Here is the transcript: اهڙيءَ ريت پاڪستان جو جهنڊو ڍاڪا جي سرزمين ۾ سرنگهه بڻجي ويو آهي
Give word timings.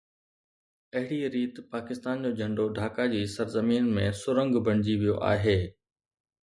اهڙيءَ 0.95 1.29
ريت 1.33 1.55
پاڪستان 1.73 2.15
جو 2.23 2.31
جهنڊو 2.39 2.65
ڍاڪا 2.79 3.07
جي 3.15 3.21
سرزمين 3.37 3.93
۾ 4.01 4.09
سرنگهه 4.25 4.65
بڻجي 4.71 4.95
ويو 5.05 5.19
آهي 5.33 5.59